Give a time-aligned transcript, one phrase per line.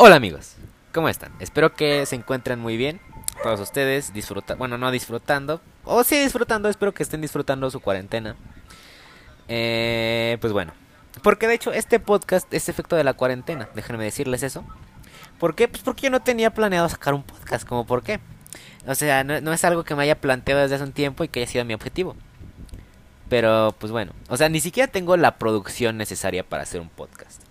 [0.00, 0.52] Hola amigos,
[0.94, 1.32] ¿cómo están?
[1.40, 3.00] Espero que se encuentren muy bien.
[3.42, 8.36] Todos ustedes disfrutando, bueno, no disfrutando, o sí disfrutando, espero que estén disfrutando su cuarentena.
[9.48, 10.72] Eh, pues bueno,
[11.24, 14.64] porque de hecho este podcast es efecto de la cuarentena, déjenme decirles eso.
[15.40, 15.66] ¿Por qué?
[15.66, 18.20] Pues porque yo no tenía planeado sacar un podcast, como por qué.
[18.86, 21.28] O sea, no, no es algo que me haya planteado desde hace un tiempo y
[21.28, 22.14] que haya sido mi objetivo.
[23.28, 27.47] Pero pues bueno, o sea, ni siquiera tengo la producción necesaria para hacer un podcast.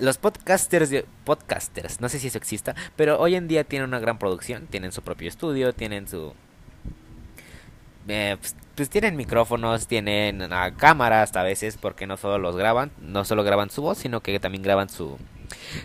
[0.00, 4.18] Los podcasters, podcasters, no sé si eso exista, pero hoy en día tienen una gran
[4.18, 6.32] producción, tienen su propio estudio, tienen su...
[8.08, 12.56] Eh, pues, pues, tienen micrófonos, tienen una cámara hasta a veces, porque no solo los
[12.56, 15.18] graban, no solo graban su voz, sino que también graban su,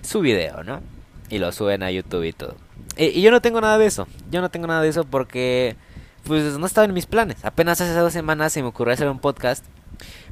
[0.01, 0.81] su video, ¿no?
[1.29, 2.55] Y lo suben a YouTube y todo.
[2.97, 5.75] Y, y yo no tengo nada de eso, yo no tengo nada de eso porque
[6.23, 7.43] pues no estaba en mis planes.
[7.43, 9.65] Apenas hace dos semanas se me ocurrió hacer un podcast.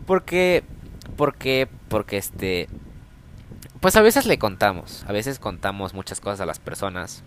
[0.05, 0.63] Porque,
[1.15, 2.67] porque, porque este,
[3.79, 7.23] pues a veces le contamos, a veces contamos muchas cosas a las personas.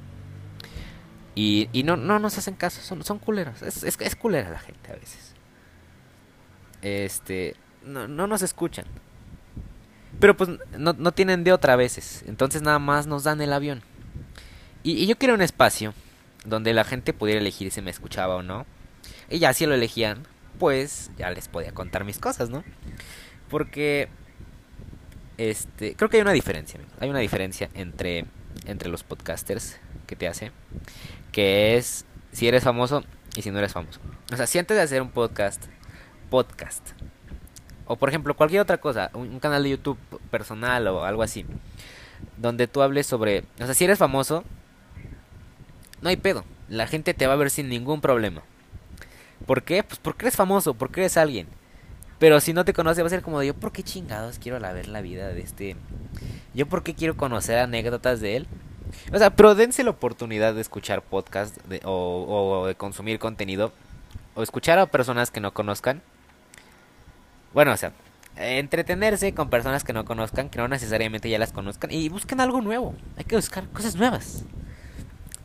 [1.34, 3.62] Y, no, no nos hacen caso, son, son culeros.
[3.62, 5.34] Es, es, culera la gente a veces.
[6.82, 8.84] Este, no, no nos escuchan.
[10.20, 12.22] Pero pues no, no tienen de otra veces.
[12.26, 13.82] Entonces nada más nos dan el avión.
[14.82, 15.94] Y, y yo quiero un espacio
[16.44, 18.66] donde la gente pudiera elegir si me escuchaba o no.
[19.30, 20.26] Y ya si lo elegían,
[20.58, 22.62] pues ya les podía contar mis cosas, ¿no?
[23.48, 24.10] Porque
[25.50, 28.26] este, creo que hay una diferencia, hay una diferencia entre
[28.66, 30.52] entre los podcasters que te hace,
[31.32, 33.02] que es si eres famoso
[33.36, 34.00] y si no eres famoso.
[34.32, 35.64] O sea, si antes de hacer un podcast,
[36.30, 36.90] podcast
[37.86, 39.98] o por ejemplo cualquier otra cosa, un, un canal de YouTube
[40.30, 41.44] personal o algo así,
[42.36, 44.44] donde tú hables sobre, o sea, si eres famoso,
[46.00, 46.44] no hay pedo.
[46.68, 48.42] La gente te va a ver sin ningún problema.
[49.46, 49.82] ¿Por qué?
[49.82, 51.48] Pues porque eres famoso, porque eres alguien.
[52.22, 54.72] Pero si no te conoce va a ser como yo, ¿por qué chingados quiero la
[54.72, 55.74] ver la vida de este?
[56.54, 58.46] Yo, ¿por qué quiero conocer anécdotas de él?
[59.12, 63.72] O sea, pero dense la oportunidad de escuchar podcast o, o de consumir contenido
[64.36, 66.00] o escuchar a personas que no conozcan.
[67.54, 67.90] Bueno, o sea,
[68.36, 72.60] entretenerse con personas que no conozcan, que no necesariamente ya las conozcan y busquen algo
[72.60, 72.94] nuevo.
[73.16, 74.44] Hay que buscar cosas nuevas.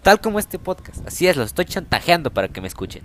[0.03, 1.07] Tal como este podcast.
[1.07, 3.01] Así es, los estoy chantajeando para que me escuchen.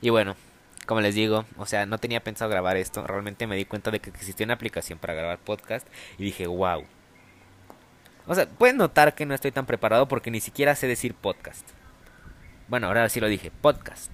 [0.00, 0.36] Y bueno,
[0.86, 3.06] como les digo, o sea, no tenía pensado grabar esto.
[3.06, 5.86] Realmente me di cuenta de que existía una aplicación para grabar podcast.
[6.18, 6.84] Y dije, wow.
[8.26, 11.68] O sea, pueden notar que no estoy tan preparado porque ni siquiera sé decir podcast.
[12.68, 14.12] Bueno, ahora sí lo dije, podcast.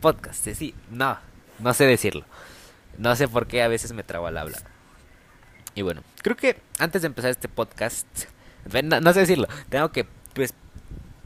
[0.00, 1.18] Podcast, sí, no,
[1.58, 2.24] no sé decirlo.
[2.98, 4.62] No sé por qué a veces me trabo al hablar.
[5.74, 8.06] Y bueno, creo que antes de empezar este podcast
[8.82, 10.54] no, no sé decirlo, tengo que pues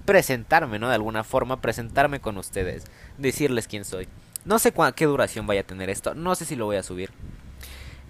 [0.04, 0.88] presentarme, ¿no?
[0.88, 2.84] De alguna forma, presentarme con ustedes,
[3.22, 4.08] decirles quién soy.
[4.44, 7.10] No sé qué duración vaya a tener esto, no sé si lo voy a subir.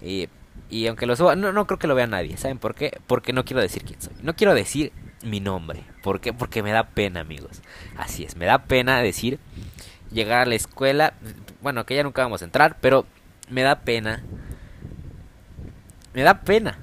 [0.01, 0.27] Y,
[0.69, 2.35] y aunque lo suba, no, no creo que lo vea nadie.
[2.37, 2.99] ¿Saben por qué?
[3.07, 4.13] Porque no quiero decir quién soy.
[4.21, 4.91] No quiero decir
[5.23, 5.83] mi nombre.
[6.01, 6.33] ¿Por qué?
[6.33, 7.61] Porque me da pena, amigos.
[7.95, 9.39] Así es, me da pena decir,
[10.11, 11.13] llegar a la escuela.
[11.61, 13.05] Bueno, que ya nunca vamos a entrar, pero
[13.49, 14.23] me da pena.
[16.13, 16.77] Me da pena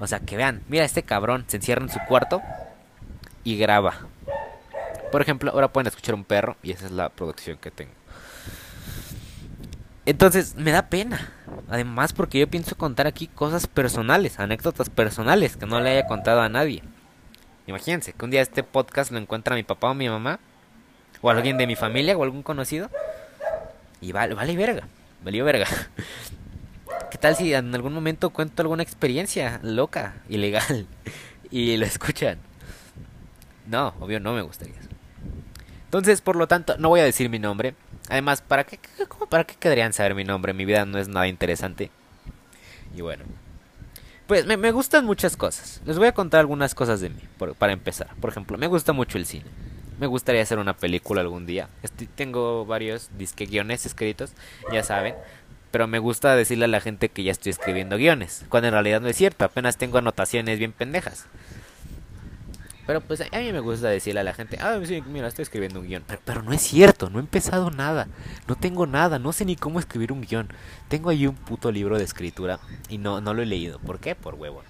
[0.00, 2.40] o sea, que vean, mira, este cabrón se encierra en su cuarto
[3.44, 3.94] y graba.
[5.10, 7.92] Por ejemplo, ahora pueden escuchar un perro y esa es la producción que tengo.
[10.06, 11.32] Entonces, me da pena.
[11.68, 16.40] Además, porque yo pienso contar aquí cosas personales, anécdotas personales que no le haya contado
[16.40, 16.82] a nadie.
[17.66, 20.40] Imagínense que un día este podcast lo encuentra mi papá o mi mamá,
[21.20, 22.90] o alguien de mi familia o algún conocido,
[24.00, 24.88] y vale, vale verga,
[25.22, 25.66] valió verga.
[27.10, 30.86] ¿Qué tal si en algún momento cuento alguna experiencia loca, ilegal,
[31.50, 32.38] y lo escuchan?
[33.66, 34.88] No, obvio no me gustaría eso.
[35.90, 37.74] Entonces, por lo tanto, no voy a decir mi nombre.
[38.08, 38.78] Además, ¿para qué,
[39.08, 40.52] cómo, ¿para qué querrían saber mi nombre?
[40.52, 41.90] Mi vida no es nada interesante.
[42.96, 43.24] Y bueno.
[44.28, 45.82] Pues me, gustan muchas cosas.
[45.84, 48.06] Les voy a contar algunas cosas de mí, por, para empezar.
[48.20, 49.46] Por ejemplo, me gusta mucho el cine.
[49.98, 51.68] Me gustaría hacer una película algún día.
[52.14, 54.30] Tengo varios disque guiones escritos,
[54.72, 55.16] ya saben.
[55.72, 58.44] Pero me gusta decirle a la gente que ya estoy escribiendo guiones.
[58.48, 59.44] Cuando en realidad no es cierto.
[59.44, 61.26] Apenas tengo anotaciones bien pendejas.
[62.90, 65.78] Pero pues a mí me gusta decirle a la gente, ah, sí, mira, estoy escribiendo
[65.78, 66.02] un guion.
[66.08, 68.08] Pero, pero, no es cierto, no he empezado nada.
[68.48, 70.48] No tengo nada, no sé ni cómo escribir un guion.
[70.88, 72.58] Tengo ahí un puto libro de escritura
[72.88, 73.78] y no, no lo he leído.
[73.78, 74.16] ¿Por qué?
[74.16, 74.64] Por huevos.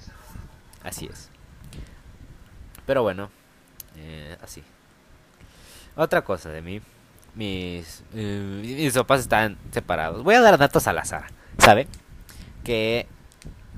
[0.82, 1.30] Así es.
[2.84, 3.30] Pero bueno,
[3.96, 4.62] eh, así.
[5.96, 6.82] Otra cosa de mí
[7.34, 10.22] mis, eh, mis papás están separados.
[10.22, 11.88] Voy a dar datos al azar, ¿saben?
[12.64, 13.06] Que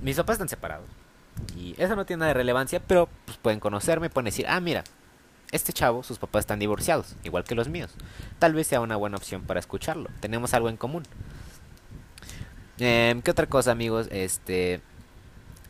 [0.01, 0.89] mis papás están separados.
[1.57, 4.85] Y eso no tiene nada de relevancia, pero pues, pueden conocerme, pueden decir, ah, mira,
[5.51, 7.93] este chavo, sus papás están divorciados, igual que los míos.
[8.39, 10.09] Tal vez sea una buena opción para escucharlo.
[10.21, 11.05] Tenemos algo en común.
[12.79, 14.09] Eh, ¿Qué otra cosa, amigos?
[14.11, 14.81] Este...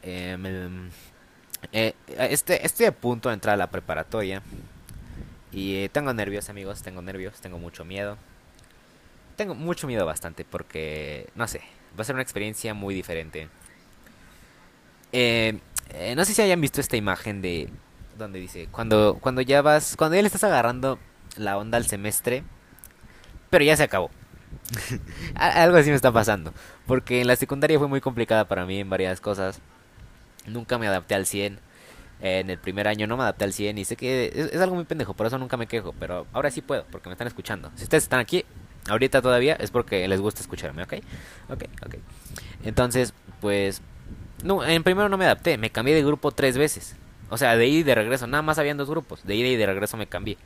[0.02, 0.36] Eh,
[1.70, 4.42] Eh, este, estoy a punto de entrar a la preparatoria.
[5.52, 8.16] Y tengo nervios, amigos, tengo nervios, tengo mucho miedo.
[9.36, 11.60] Tengo mucho miedo bastante porque, no sé,
[11.96, 13.48] va a ser una experiencia muy diferente.
[15.12, 15.58] Eh,
[15.90, 17.68] eh, no sé si hayan visto esta imagen de
[18.18, 20.98] donde dice, cuando, cuando ya vas, cuando ya le estás agarrando
[21.36, 22.44] la onda al semestre,
[23.50, 24.10] pero ya se acabó.
[25.34, 26.52] Algo así me está pasando.
[26.86, 29.60] Porque en la secundaria fue muy complicada para mí en varias cosas.
[30.46, 31.58] Nunca me adapté al 100.
[32.20, 34.84] En el primer año no me adapté al 100 y sé que es, algo muy
[34.84, 35.92] pendejo, por eso nunca me quejo.
[35.98, 37.72] Pero ahora sí puedo, porque me están escuchando.
[37.74, 38.44] Si ustedes están aquí,
[38.88, 40.94] ahorita todavía, es porque les gusta escucharme, ¿ok?
[41.48, 41.94] Ok, ok.
[42.64, 43.82] Entonces, pues...
[44.42, 46.96] No, en primero no me adapté, me cambié de grupo tres veces.
[47.30, 49.24] O sea, de ida y de regreso, nada más habían dos grupos.
[49.24, 50.36] De ida y de regreso me cambié.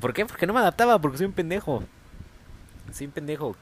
[0.00, 0.26] ¿Por qué?
[0.26, 1.84] Porque no me adaptaba, porque soy un pendejo.
[2.92, 3.56] Soy un pendejo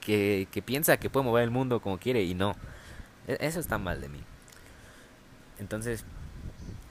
[0.00, 2.54] que, que, piensa que puede mover el mundo como quiere y no.
[3.26, 4.20] E, eso está mal de mí.
[5.58, 6.04] Entonces,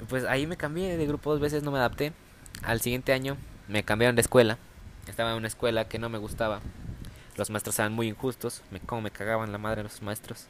[0.07, 2.13] pues ahí me cambié de grupo dos veces, no me adapté.
[2.63, 4.57] Al siguiente año me cambiaron de escuela.
[5.07, 6.61] Estaba en una escuela que no me gustaba.
[7.37, 8.63] Los maestros eran muy injustos.
[8.71, 10.47] Me, como me cagaban la madre los maestros.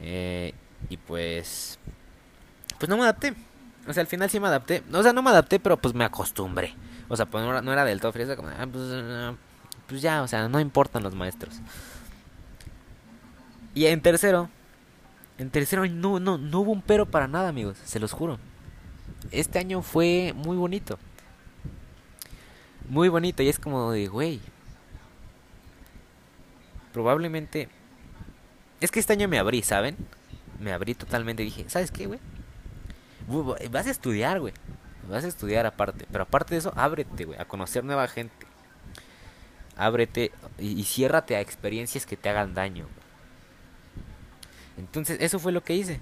[0.00, 0.54] Eh,
[0.88, 1.78] y pues...
[2.78, 3.34] Pues no me adapté.
[3.86, 4.82] O sea, al final sí me adapté.
[4.92, 6.74] O sea, no me adapté, pero pues me acostumbré.
[7.08, 8.34] O sea, pues no era, del todo frío.
[8.36, 9.34] Como, ah, pues, ah,
[9.86, 11.60] pues ya, o sea, no importan los maestros.
[13.74, 14.48] Y en tercero,
[15.38, 18.38] en tercero no, no, no hubo un pero para nada, amigos, se los juro.
[19.30, 20.98] Este año fue muy bonito.
[22.88, 24.40] Muy bonito y es como de, güey.
[26.92, 27.68] Probablemente...
[28.80, 29.96] Es que este año me abrí, ¿saben?
[30.58, 32.20] Me abrí totalmente y dije, ¿sabes qué, güey?
[33.70, 34.54] Vas a estudiar, güey.
[35.08, 36.06] Vas a estudiar aparte.
[36.10, 38.50] Pero aparte de eso, ábrete, güey, a conocer nueva gente
[39.80, 42.86] ábrete y, ciérrate a experiencias que te hagan daño.
[44.76, 46.00] Entonces, eso fue lo que hice.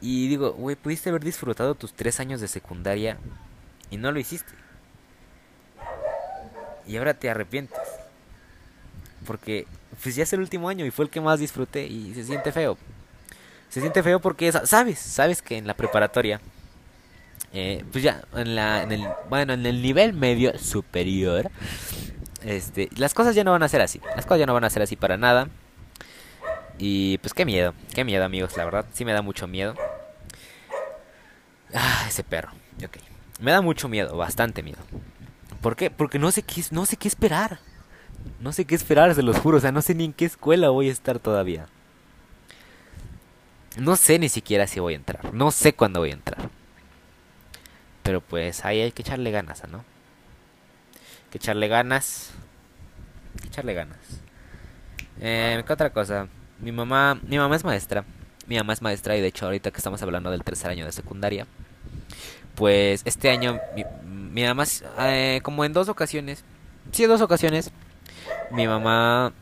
[0.00, 3.16] Y digo, güey, pudiste haber disfrutado tus tres años de secundaria
[3.90, 4.52] y no lo hiciste.
[6.86, 7.78] Y ahora te arrepientes.
[9.24, 9.66] Porque,
[10.02, 12.52] pues ya es el último año y fue el que más disfruté y se siente
[12.52, 12.76] feo.
[13.68, 16.40] Se siente feo porque, sabes, sabes que en la preparatoria,
[17.52, 21.50] eh, pues ya, en, la, en el, bueno, en el nivel medio superior,
[22.44, 24.00] este, las cosas ya no van a ser así.
[24.16, 25.48] Las cosas ya no van a ser así para nada.
[26.78, 29.74] Y pues qué miedo, qué miedo amigos, la verdad, sí me da mucho miedo.
[31.72, 32.50] Ah, ese perro.
[32.84, 32.98] Ok.
[33.40, 34.78] Me da mucho miedo, bastante miedo.
[35.60, 35.90] ¿Por qué?
[35.90, 37.58] Porque no sé qué, no sé qué esperar.
[38.40, 39.58] No sé qué esperar, se los juro.
[39.58, 41.66] O sea, no sé ni en qué escuela voy a estar todavía.
[43.78, 45.34] No sé ni siquiera si voy a entrar.
[45.34, 46.50] No sé cuándo voy a entrar.
[48.02, 49.84] Pero pues ahí hay que echarle ganas, ¿no?
[51.34, 52.30] que echarle ganas.
[53.42, 53.98] Que echarle ganas.
[55.20, 56.28] Eh, ¿Qué otra cosa?
[56.60, 58.04] Mi mamá, mi mamá es maestra.
[58.46, 60.92] Mi mamá es maestra y de hecho ahorita que estamos hablando del tercer año de
[60.92, 61.48] secundaria,
[62.54, 63.58] pues este año
[64.04, 64.62] mi, mamá,
[65.00, 66.44] eh, como en dos ocasiones,
[66.92, 67.72] sí, dos ocasiones,
[68.50, 69.32] mi mamá,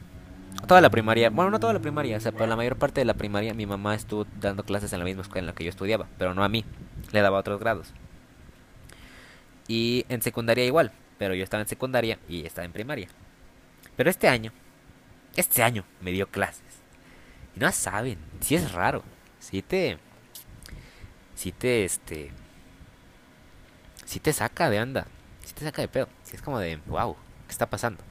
[0.67, 3.05] toda la primaria, bueno, no toda la primaria, o sea, pero la mayor parte de
[3.05, 5.71] la primaria mi mamá estuvo dando clases en la misma escuela en la que yo
[5.71, 6.65] estudiaba, pero no a mí,
[7.13, 7.93] le daba otros grados.
[9.69, 13.09] Y en secundaria igual, pero yo estaba en secundaria y estaba en primaria.
[13.97, 14.53] Pero este año,
[15.37, 16.63] este año me dio clases.
[17.57, 19.03] Y no saben, si es raro.
[19.39, 19.99] Si te.
[21.35, 22.31] Si te, este.
[24.05, 25.07] Si te saca de onda.
[25.45, 26.09] Si te saca de pedo.
[26.23, 27.17] Si es como de, wow,
[27.47, 28.03] ¿qué está pasando?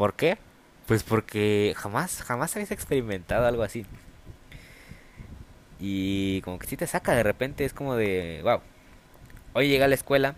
[0.00, 0.38] ¿Por qué?
[0.86, 3.84] Pues porque jamás, jamás habías experimentado algo así.
[5.78, 8.62] Y como que si te saca de repente, es como de, wow.
[9.52, 10.36] Hoy llegué a la escuela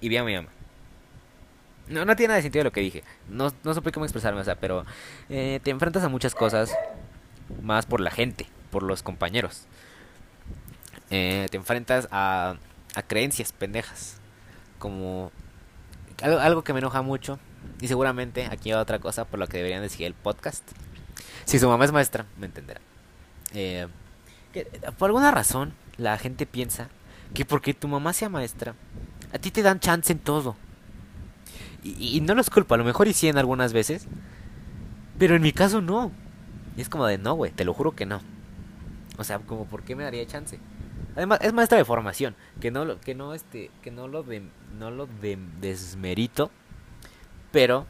[0.00, 0.48] y vi a mi mamá.
[1.86, 3.04] No, no tiene nada de sentido lo que dije.
[3.28, 4.84] No, no sé cómo expresarme, o sea, pero
[5.28, 6.76] eh, te enfrentas a muchas cosas
[7.62, 9.68] más por la gente, por los compañeros.
[11.10, 12.56] Eh, te enfrentas a,
[12.96, 14.20] a creencias pendejas.
[14.80, 15.30] Como
[16.22, 17.38] algo que me enoja mucho.
[17.80, 20.62] Y seguramente aquí hay otra cosa por lo que deberían decir el podcast.
[21.44, 22.80] Si su mamá es maestra, me entenderá.
[23.52, 23.88] Eh,
[24.98, 26.88] por alguna razón, la gente piensa
[27.34, 28.74] que porque tu mamá sea maestra,
[29.32, 30.56] a ti te dan chance en todo.
[31.82, 34.06] Y, no los culpo, a lo mejor hicieron algunas veces.
[35.18, 36.12] Pero en mi caso no.
[36.76, 38.20] Y es como de no, güey, te lo juro que no.
[39.16, 40.58] O sea, como por qué me daría chance.
[41.16, 44.42] Además, es maestra de formación, que no lo, que no este, que no lo de,
[44.78, 46.50] no lo de, desmerito,
[47.52, 47.86] pero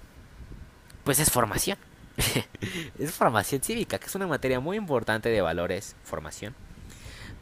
[1.04, 1.78] pues es formación.
[2.98, 6.54] es formación cívica, que es una materia muy importante de valores, formación.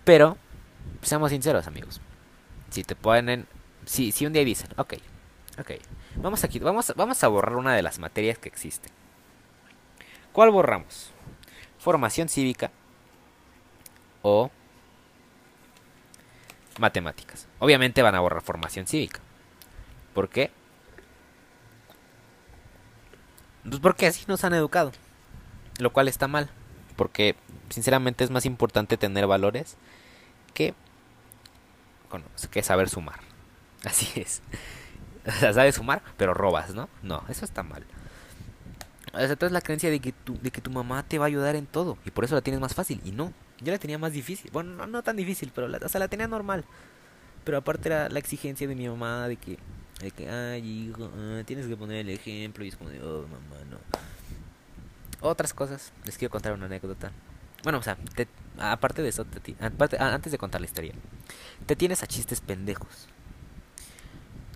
[0.05, 0.39] Pero,
[1.03, 2.01] seamos sinceros, amigos.
[2.71, 3.47] Si te ponen,
[3.85, 4.95] si, si un día dicen, ok,
[5.59, 5.73] ok,
[6.21, 8.91] Vamos aquí, vamos, vamos a borrar una de las materias que existen.
[10.33, 11.13] ¿Cuál borramos?
[11.79, 12.73] Formación cívica
[14.23, 14.51] o
[16.79, 17.47] matemáticas.
[17.61, 19.21] Obviamente van a borrar formación cívica.
[20.13, 20.51] ¿Por qué?
[23.69, 24.93] Pues porque así nos han educado.
[25.79, 26.51] Lo cual está mal.
[26.97, 27.37] Porque
[27.71, 29.77] sinceramente es más importante tener valores
[30.55, 30.75] que,
[32.51, 33.21] que saber sumar.
[33.85, 34.43] Así es.
[35.27, 36.89] O sea, sabes sumar, pero robas, ¿no?
[37.03, 37.85] No, eso está mal.
[39.15, 41.67] Entonces la creencia de que, tu, de que tu mamá te va a ayudar en
[41.67, 41.99] todo.
[42.05, 43.01] Y por eso la tienes más fácil.
[43.05, 44.51] Y no, yo la tenía más difícil.
[44.53, 46.65] Bueno, no, tan difícil, pero la, o sea, la tenía normal.
[47.45, 49.59] Pero aparte era la exigencia de mi mamá de que,
[50.01, 52.65] de que ay, hijo, ah, tienes que poner el ejemplo.
[52.65, 53.79] Y es como de, oh, mamá, no.
[55.21, 55.93] Otras cosas.
[56.05, 57.11] Les quiero contar una anécdota.
[57.65, 57.99] Bueno, o sea,
[58.59, 59.27] aparte de eso,
[59.61, 60.93] aparte, antes de contar la historia,
[61.67, 63.09] te tienes a chistes pendejos.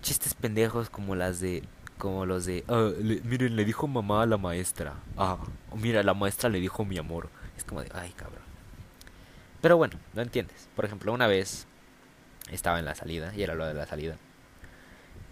[0.00, 1.62] Chistes pendejos como las de
[1.98, 5.38] como los de ah, miren le dijo mamá a la maestra ah
[5.76, 8.42] mira la maestra le dijo mi amor es como de ay cabrón
[9.60, 11.68] pero bueno no entiendes por ejemplo una vez
[12.50, 14.16] estaba en la salida y era lo de la salida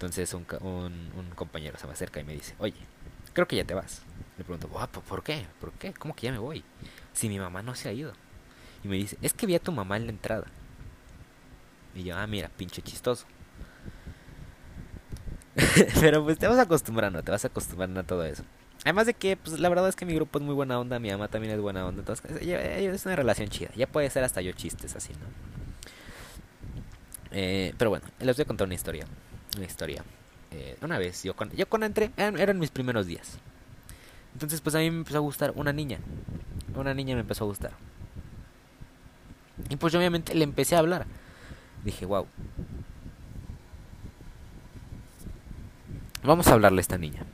[0.01, 2.77] entonces un, un, compañero se me acerca y me dice oye
[3.35, 4.03] creo que ya te vas
[4.39, 5.47] le pregunto ¿por qué?
[5.61, 5.93] ¿por qué?
[5.93, 6.65] ¿cómo que ya me voy?
[7.13, 8.13] si mi mamá no se ha ido
[8.83, 10.47] y me dice es que vi a tu mamá en la entrada
[11.95, 13.27] y yo ah mira pinche chistoso
[16.01, 18.45] Pero pues te vas acostumbrando, te vas acostumbrando a todo eso.
[18.85, 21.11] Además de que, pues la verdad es que mi grupo es muy buena onda, mi
[21.11, 22.01] mamá también es buena onda.
[22.01, 23.71] Entonces, es una relación chida.
[23.77, 25.27] Ya puede ser hasta yo chistes así, ¿no?
[27.33, 29.05] Eh, pero bueno, les voy a contar una historia.
[29.57, 30.05] Una historia.
[30.51, 33.39] Eh, una vez, yo cuando, yo cuando entré, eran, mis primeros días.
[34.33, 35.99] Entonces, pues a mí me empezó a gustar una niña.
[36.75, 37.73] Una niña me empezó a gustar.
[39.69, 41.07] Y pues yo obviamente le empecé a hablar.
[41.85, 42.27] Dije, wow,
[46.23, 47.25] Vamos a hablarle a esta niña.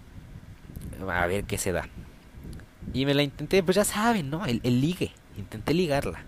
[1.08, 1.88] A ver qué se da.
[2.92, 4.46] Y me la intenté, pues ya saben, ¿no?
[4.46, 5.12] El, ligue.
[5.37, 6.20] Intenté ligarla.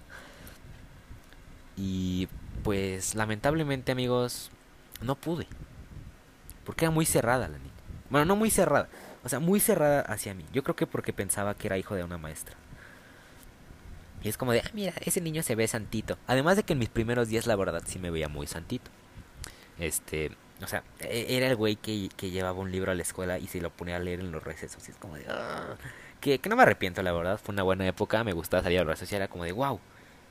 [1.77, 2.29] Y
[2.65, 4.51] pues lamentablemente amigos,
[5.01, 5.47] no pude.
[6.69, 7.73] Porque era muy cerrada la niña.
[8.11, 8.91] Bueno, no muy cerrada.
[9.25, 10.45] O sea, muy cerrada hacia mí.
[10.53, 12.57] Yo creo que porque pensaba que era hijo de una maestra.
[14.23, 16.19] Y es como de, ah, mira, ese niño se ve santito.
[16.27, 18.91] Además de que en mis primeros días, la verdad, sí me veía muy santito.
[19.79, 20.31] Este,
[20.63, 23.47] o sea, e-, era el güey que, que, llevaba un libro a la escuela y
[23.47, 24.87] se lo ponía a leer en los recesos.
[24.89, 25.25] Y es como de.
[25.27, 25.75] Ah",
[26.21, 27.41] que, que, no me arrepiento, la verdad.
[27.43, 28.25] Fue una buena época.
[28.25, 29.81] Me gustaba salir a los recesos y era como de, wow,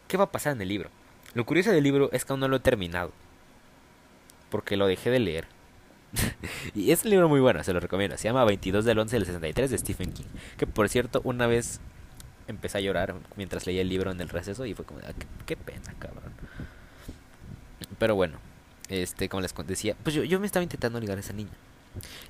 [0.08, 0.92] ¿qué va a pasar en el libro?
[1.34, 3.12] Lo curioso del libro es que aún no lo he terminado.
[4.52, 5.57] Porque lo dejé de leer.
[6.76, 8.18] y es un libro muy bueno, se lo recomiendo.
[8.18, 10.26] Se llama 22 del 11 del 63 de Stephen King.
[10.58, 11.80] Que por cierto, una vez
[12.48, 15.14] empecé a llorar mientras leía el libro en el receso y fue como, ah,
[15.46, 16.32] qué, pena, cabrón.
[18.00, 18.40] Pero bueno,
[18.90, 21.52] este, como les decía, pues yo, yo me estaba intentando ligar a esa niña.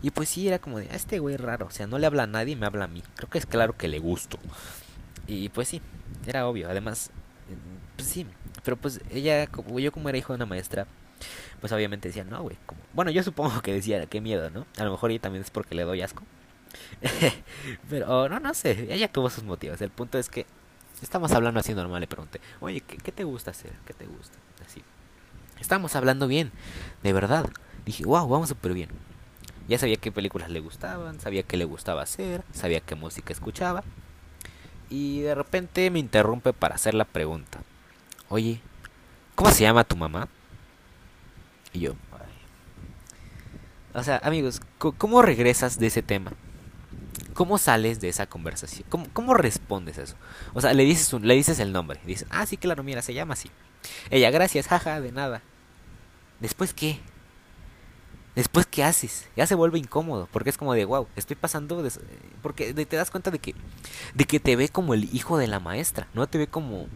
[0.01, 2.23] Y pues sí, era como de, ah, este güey raro, o sea, no le habla
[2.23, 3.03] a nadie, me habla a mí.
[3.15, 4.39] Creo que es claro que le gusto.
[5.27, 5.81] Y pues sí,
[6.25, 6.69] era obvio.
[6.69, 7.11] Además,
[7.95, 8.25] pues sí,
[8.63, 10.87] pero pues ella, como yo como era hijo de una maestra,
[11.59, 12.57] pues obviamente decía, no, güey.
[12.93, 14.65] Bueno, yo supongo que decía, qué miedo, ¿no?
[14.77, 16.23] A lo mejor ella también es porque le doy asco.
[17.89, 19.81] pero no, no sé, ella tuvo sus motivos.
[19.81, 20.45] El punto es que
[21.01, 23.71] estamos hablando así normal, le pregunté, oye, ¿qué, qué te gusta hacer?
[23.85, 24.37] ¿Qué te gusta?
[24.65, 24.83] Así.
[25.59, 26.51] Estábamos hablando bien,
[27.03, 27.49] de verdad.
[27.85, 28.89] Dije, wow, vamos súper bien.
[29.67, 33.83] Ya sabía qué películas le gustaban, sabía qué le gustaba hacer, sabía qué música escuchaba.
[34.89, 37.59] Y de repente me interrumpe para hacer la pregunta.
[38.29, 38.61] Oye,
[39.35, 40.29] ¿cómo se llama tu mamá?
[41.73, 41.95] Y yo,
[43.97, 46.33] o sea, amigos, ¿cómo regresas de ese tema?
[47.33, 48.85] ¿Cómo sales de esa conversación?
[48.89, 50.15] ¿Cómo, cómo respondes eso?
[50.53, 51.99] O sea, le dices, le dices el nombre.
[52.05, 53.49] Dices, ah, sí, claro, mira, se llama así.
[54.11, 55.41] Ella, gracias, jaja, de nada.
[56.39, 56.99] ¿Después qué?
[58.35, 59.27] Después, ¿qué haces?
[59.35, 61.83] Ya se vuelve incómodo, porque es como de, wow, estoy pasando...
[62.43, 63.55] Porque te das cuenta de que,
[64.13, 66.87] de que te ve como el hijo de la maestra, no te ve como...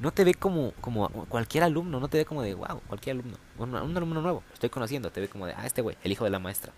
[0.00, 3.36] No te ve como, como cualquier alumno, no te ve como de, wow, cualquier alumno.
[3.58, 6.30] Un, alumno nuevo, estoy conociendo, te ve como de, ah, este güey, el hijo de
[6.30, 6.72] la maestra.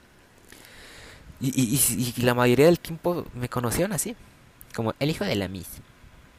[1.41, 4.17] Y, y, y, la mayoría del tiempo me conocieron así,
[4.75, 5.81] como el hijo de la Miss.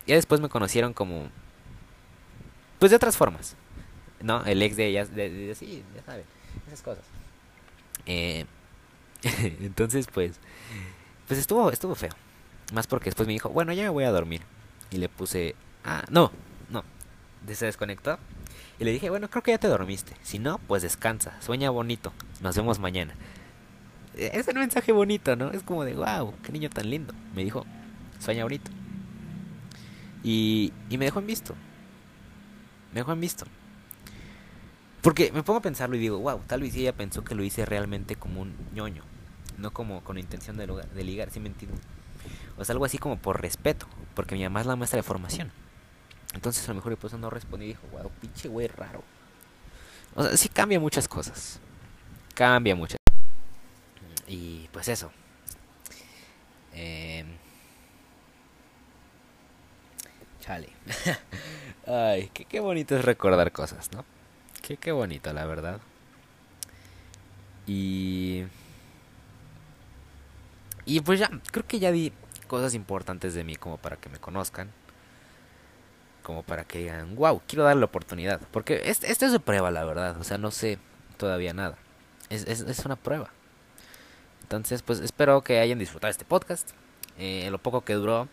[0.07, 1.29] Ya después me conocieron como
[2.83, 3.55] pues de otras formas.
[4.21, 4.43] ¿No?
[4.43, 6.25] El ex de ella, de, sí, ya saben,
[6.67, 7.05] esas cosas.
[8.05, 8.45] Eh,
[9.61, 10.33] entonces, pues,
[11.27, 12.11] pues estuvo, estuvo feo.
[12.73, 14.41] Más porque después me dijo, bueno, ya me voy a dormir.
[14.91, 16.31] Y le puse, ah, no.
[17.51, 18.17] Se desconectó.
[18.79, 20.13] Y le dije, bueno, creo que ya te dormiste.
[20.23, 22.13] Si no, pues descansa, sueña bonito.
[22.41, 23.13] Nos vemos mañana.
[24.15, 25.51] E, es un mensaje bonito, ¿no?
[25.51, 27.13] Es como de, wow, qué niño tan lindo.
[27.35, 27.65] Me dijo,
[28.19, 28.71] sueña bonito.
[30.23, 31.55] Y, y me dejó en visto
[32.93, 33.45] me dejó en visto.
[35.01, 37.65] Porque me pongo a pensarlo y digo, wow, tal vez ella pensó que lo hice
[37.65, 39.03] realmente como un ñoño,
[39.57, 40.67] no como con intención de,
[41.03, 41.51] ligar, ¿sí me?
[42.57, 45.51] O sea, algo así como por respeto, porque mi mamá es la maestra de formación.
[46.33, 49.03] Entonces a lo mejor por eso no respondí y dijo, wow, pinche güey raro.
[50.15, 51.59] O sea, sí cambia muchas cosas.
[52.33, 52.97] Cambia muchas.
[54.27, 55.11] Y pues eso.
[56.73, 57.23] Eh...
[60.41, 60.69] Chale.
[61.87, 64.03] Ay, qué, qué bonito es recordar cosas, ¿no?
[64.61, 65.79] Qué, qué bonito, la verdad.
[67.67, 68.43] Y...
[70.85, 72.11] Y pues ya, creo que ya di
[72.47, 74.69] cosas importantes de mí como para que me conozcan.
[76.23, 78.41] Como para que digan, wow, quiero darle la oportunidad.
[78.51, 80.17] Porque este, este es de prueba, la verdad.
[80.19, 80.79] O sea, no sé
[81.17, 81.77] todavía nada.
[82.29, 83.29] Es, es, es una prueba.
[84.41, 86.71] Entonces, pues espero que hayan disfrutado este podcast.
[87.17, 88.27] Eh, lo poco que duró.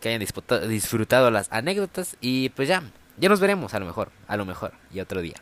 [0.00, 0.26] Que hayan
[0.68, 2.16] disfrutado las anécdotas.
[2.20, 2.82] Y pues ya,
[3.18, 4.10] ya nos veremos a lo mejor.
[4.28, 4.72] A lo mejor.
[4.92, 5.36] Y otro día.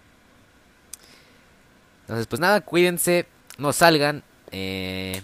[2.02, 3.26] Entonces, pues nada, cuídense.
[3.58, 4.24] No salgan.
[4.50, 5.22] Eh,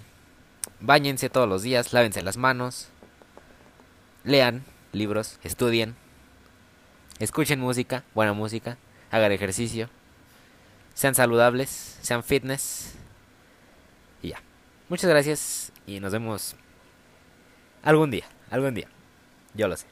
[0.81, 2.89] Báñense todos los días, lávense las manos,
[4.23, 5.97] lean libros, estudien,
[7.19, 8.79] escuchen música, buena música,
[9.11, 9.89] hagan ejercicio,
[10.95, 12.95] sean saludables, sean fitness.
[14.23, 14.43] Y ya.
[14.89, 16.57] Muchas gracias y nos vemos
[17.83, 18.89] algún día, algún día.
[19.55, 19.87] Yo lo sé.